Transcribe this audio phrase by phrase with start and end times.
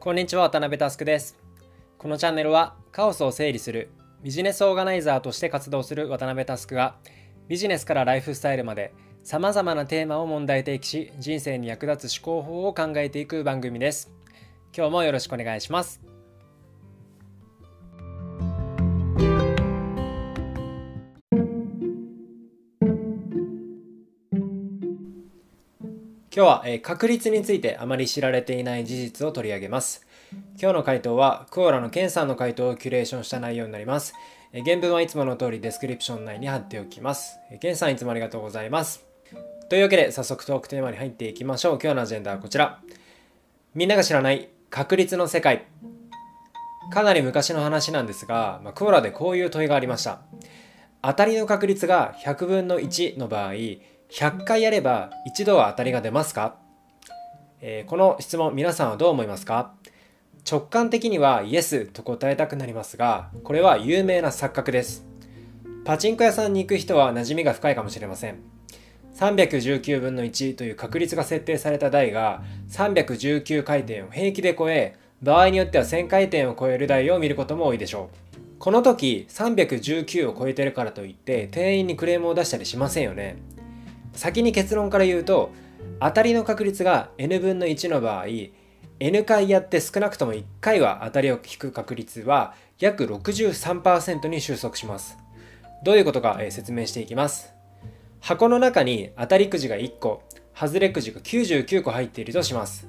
[0.00, 1.36] こんにちは渡辺佑です。
[1.98, 3.90] このチャンネルはカオスを整理する
[4.22, 6.94] ビジネスオーガナイザーとして活動する渡辺佑が
[7.48, 14.12] ビジネスからライフスタイルまでさまざまなテーマを問題提起し人生に役立つ思考法を考えていく番組です。
[14.72, 16.00] 今日もよろしくお願いします。
[26.38, 30.06] 今日は、え確率についてあまり知られていない事実を取り上げます。
[30.56, 34.14] 今日の回答は、 Quora のケンさんの回答をキュレーションした内容になります。
[34.52, 37.40] え原文はいつもの通りデスクリプション内に貼っておきます。
[37.50, 39.04] えケンさんいつもありがとうございます。
[39.68, 41.78] というわけで早速トークテーマに入っていきましょう。
[41.82, 42.78] 今日のアジェンダはこちら。
[43.74, 45.64] みんなが知らない確率の世界。
[46.92, 50.20] かなり昔の話なんですが、まあ、 Quora でこういう問いがありました。
[51.02, 53.54] 当たりの確率が100分の1の場合、
[54.10, 56.56] 100回やれば一度は当たりが出ますか、
[57.60, 59.74] えー、この質問皆さんはどう思いますか？
[60.50, 65.04] 直感的にはイエスと答えたくなりますがこれは有名な錯覚です。
[65.84, 68.38] パチンコ屋さんに行く人は馴染みが深いかもしれません。
[69.14, 78.38] 319分の1という確率が設定された台が319回転を平気で超え場合によっては1000回転を超える台を見ることも多いでしょう。
[78.58, 83.36] この時319を超えてるからといって店員にクレームを出したりしませんよね。
[84.18, 85.52] 先に結論から言うと
[86.00, 88.26] 当たりの確率が n 分の1の場合
[88.98, 95.16] n 回やって少なくとも1回は当たりを引く確率は約63%に収束します。
[95.84, 97.54] どういうことか、え説明していきます。
[98.18, 102.88] 箱の中に当たりくじが1個外れくじが99個入っているとします。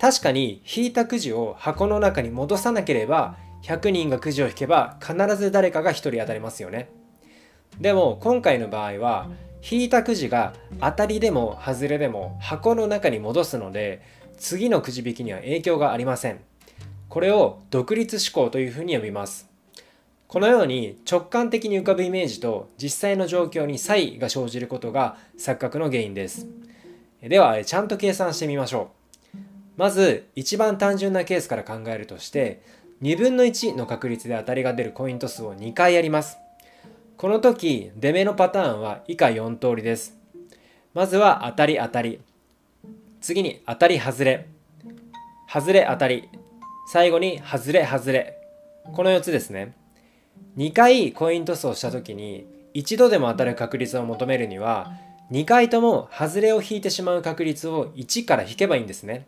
[0.00, 6.90] 確かに引いたくじを箱の中に戻さなければ100人がくじを引けば必ず誰かが1人当たりますよね。
[7.80, 9.28] でも今回の場合は
[9.62, 14.02] 引いたくじが当たりでも外れでも箱の中に戻すので
[14.38, 16.40] 次のくじ引きには影響がありません。
[17.08, 19.48] これを独立思考というふうに呼びます。
[20.26, 26.46] このように直感的に浮かぶイメージと実際の状況に差異が生じることが錯覚の原因です。
[27.22, 28.90] ではちゃんと計算してみましょ
[29.34, 29.38] う。
[29.76, 32.62] まず一番単純なケースから考えるとして
[33.00, 36.36] 2分の1の確率で当たりが出るコイント数を2回やります。
[37.18, 40.16] この時、出目のパターンは以下4通りです。
[40.94, 42.20] まずは当たり当たり。
[43.20, 44.46] 次に当たり外れ。
[45.52, 46.28] 外れ当たり。
[46.92, 48.38] 最後に外れ外れ。
[48.94, 49.74] この4つですね。
[50.58, 54.92] 2回コイントスをした時に一度でも当たる確率を求めるには
[55.32, 59.26] 2回とも外れを引いてしまう確率を1から引けばいいんですね。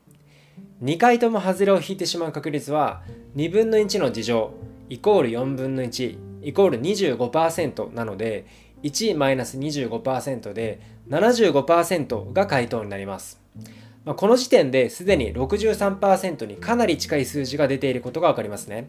[0.84, 3.02] 2回とも外れを引いてしまう確率は
[3.34, 4.54] 2分の1の事乗
[4.88, 8.46] イコール4分の1イコール25%なので
[8.82, 13.40] 1-25%で75%が回答になります。
[14.04, 18.88] まあ、この時点ですでに63%にかなり近い数字が出ていることが分かりますね。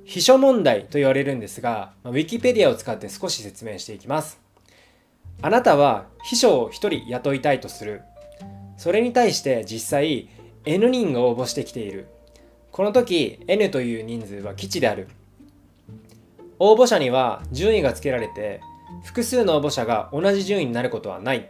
[0.05, 4.39] 秘書問題と言われるんですが、ウィキペディアを使って少し説明していきます。
[5.41, 8.03] あなたは秘書を1人雇いたいとする。
[8.77, 10.29] それに対して実際
[10.65, 12.07] N 人が応募してきている。
[12.71, 15.07] この時 N という人数は基地である。
[16.63, 18.61] 応募者には順位がつけられて
[19.03, 21.49] 複数の応募者が同じ順位になることはない。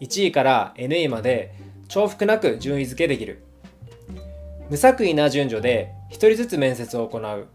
[0.00, 1.54] 1位から N 位まで
[1.86, 3.44] 重複なく順位付けできる。
[4.70, 7.46] 無作為な順序で1人ずつ面接を行う。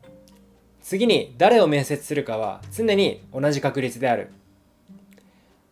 [0.83, 4.29] 次に誰を面接するかは常に同じ確率である。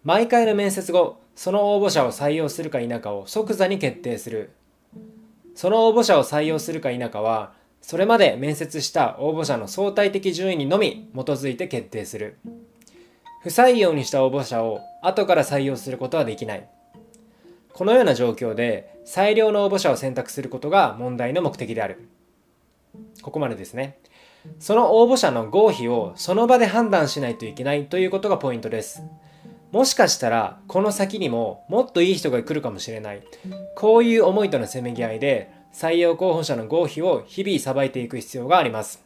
[0.03, 4.53] 毎回の面接後その応募者を採用するか否かを即座に決定する。
[5.53, 7.53] その応募者を採用するか否かは
[7.87, 12.39] それまで面接した応募者の相対的順位にのみ基づいて決定する。
[13.43, 16.67] 不採用にした応募者を後から採用することはできない。
[17.73, 22.09] このような状況で最良の応募者を選択することが問題の目的である。
[23.21, 23.99] ここまでですね。
[24.57, 29.03] その応募者の合否をその場で判断しないといけないということがポイントです。
[29.71, 33.21] もしかしたらこの先にももっといい人が来るかもしれない。
[33.75, 39.03] こういう思いとのせめぎ合いで採用候補者の合否を日々さばいていく必要があります。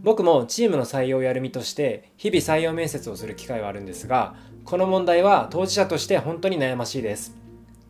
[0.00, 4.34] 僕もチームの採用をやる身として日々採用面接をする機会はあるんですが
[4.64, 7.36] この問題は当事者として本当に悩ましいです。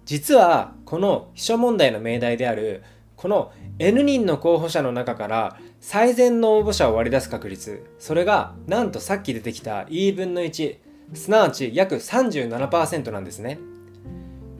[0.04, 2.82] 実はこの秘書問題の命題である
[3.16, 10.76] この N 人の候補者の中から最善の応募者を割り出す確率それがなんとさっき出てきた E 分の1
[11.14, 13.58] すなわち約37%なんですね。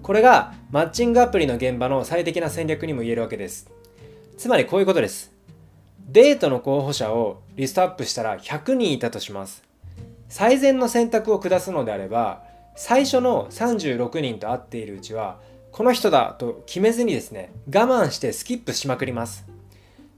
[0.09, 3.71] これがマッチングアプリの現場の最適な戦略にも言えるわけです
[4.37, 5.39] つまりこういうことです
[6.09, 9.63] デートの候補者をリストアップしたら100人いたとします。
[10.31, 12.43] 最善の選択を下すのであれば、
[12.77, 15.39] 最初の36人と会っているうちは、
[15.71, 19.45] この人だと決めずにですね、我慢してスキップしまくります。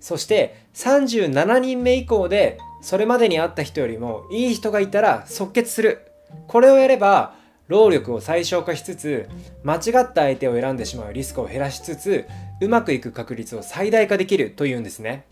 [0.00, 6.06] そして37人目以降で、それまでに会った人よりもいい人がいたら即決する。
[6.46, 7.34] これをやれば、
[7.70, 9.28] 労力を最小化しつつ、
[9.62, 12.26] 間違った相手を選んでしまうリスクを減らしつつ、
[12.60, 15.24] うまくいく確率を最大化できるというんですね。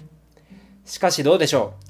[0.85, 1.85] しかしどうでしょう？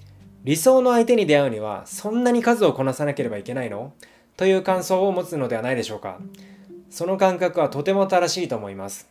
[0.45, 3.93] 理想の相手に出会うにはそんなに数をこなさなければいけないの？
[4.39, 6.19] という感想を持つのではないでしょうか。
[6.89, 9.07] その感覚はとても正しいと思います。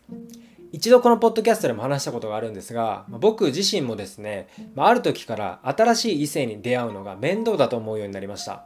[0.71, 8.65] 一度このポッドキャストでも話したことがあるんですが僕自身もですねある時から新しい異性に出会うのが面倒だと思うようになりました。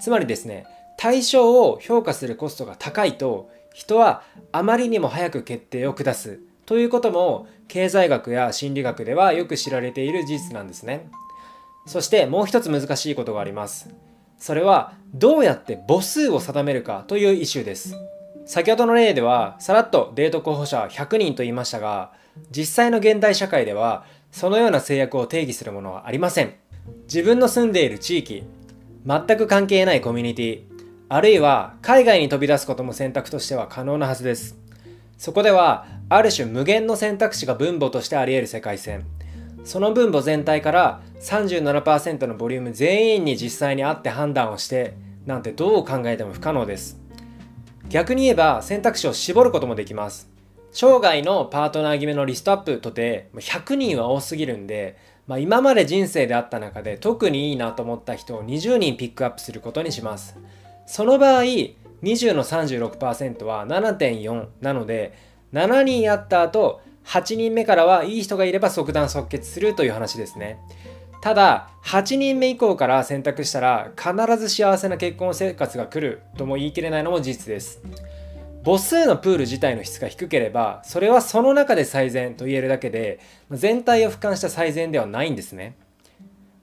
[0.00, 11.10] つまりですね対象を評価するコストが高いと人はあまりにも早く決定を下すということも経済学や心理学ではよく知られている事実なんですね。
[11.86, 13.90] そしてもう一つ難しいことがあります。
[14.38, 17.94] それはどうやって母数を定めるかというイシューです。
[18.46, 22.12] 先ほどの例ではさらっとデート候補者100人と言いましたが
[22.50, 26.54] 実際の現代社会ではそのような制約を定義するものはありません。
[27.04, 28.44] 自分の住んでいる地域、
[29.06, 30.73] 全く関係ないコミュニティ、
[31.14, 34.58] あるいは海外に飛び出すことも選択としては可能なはずです。
[35.16, 39.06] そこではある種無限の選択肢が分母としてあり得る世界線。
[39.62, 44.94] その分母全体から37%のボリューム全員に実際に会って判断をして
[45.24, 47.00] なんてどう考えても不可能です。
[47.88, 50.28] 逆に言えば選択肢を絞ることもできます。
[50.72, 60.36] 生涯のパートナー決めのリストアップとて100人は多すぎるんで、まあ、今まで人生であった中で特にいいなと思った人を20人ピックアップすることにします。
[60.86, 61.42] その場合
[62.02, 65.14] 20の36%は7.4なので
[65.52, 70.58] 7人やった後8人目からはいい人がいれば即断即決するという話ですね。
[71.20, 77.80] ただ8人目以降から選択したら必ず幸せな結婚生活が来るとも言い切れないのも事実です。
[78.64, 85.76] 母数のプール自体の質が低ければそれはその中で最善と言えるだけで全体を俯瞰した最善ではないんですね。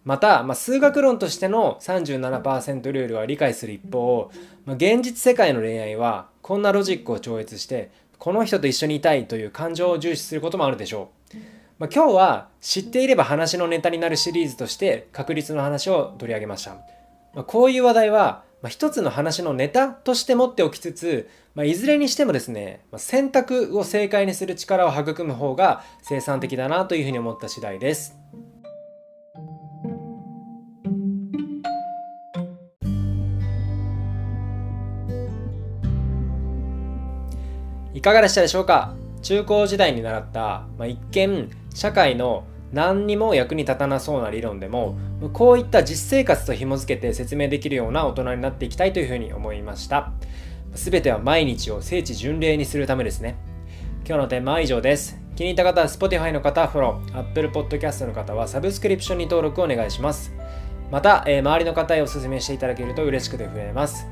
[0.03, 4.31] また、まあ、数学論としての37%ルールは理解する一方、
[4.65, 11.37] まあ、現実世界の恋愛はこんなロジックを超越してこの人と一緒にいたいという感情を重視することもあるでしょう。
[11.79, 16.75] まあ、今日は知っていれば話のネタになるシリーズとして確率の話を取り上げました。
[17.33, 28.15] まあ、こういう話題は、まあ、一つの話のネタとして持っておきつつ、まあ、いずれにしてもですね、まあ、選択を正解にする力を育む方が生産的だなというふうに思った次第です。
[38.01, 38.95] いかがでしたでしょうか？
[39.21, 44.97] 中高時代に習った、まあ、一見社会の何にも役に立たなそうな理論でも
[45.33, 50.13] こういった実生活と紐付けて説明できるような大人になっていきたいというふうに思いました。
[50.73, 53.35] 全ては毎日を聖地巡礼にするためですね。
[54.03, 55.19] 今日のテーマは以上です。
[55.35, 60.33] 気に入った方は Spotify の方はフォロー Apple Podcast の方はサブスクリプションに登録をお願いします。
[60.89, 64.07] また、えー、周りの方へお勧めしていただけると嬉しくて増えます。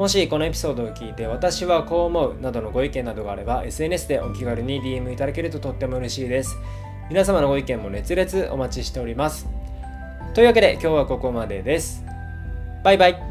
[0.00, 6.56] もしこのエピソードを聞いて私はこう思うなどのご意見などがあれば SNS でお気軽に DM いただけるととっても嬉しいです。
[7.10, 9.46] 皆様のご意見も熱烈お待ちしております。
[10.32, 12.02] というわけで今日はここまでです。
[12.82, 13.29] バイバイ。